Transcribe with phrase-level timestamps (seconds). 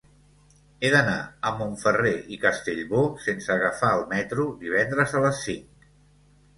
[0.79, 1.17] He d'anar
[1.49, 5.91] a Montferrer i Castellbò sense agafar el metro divendres a les cinc.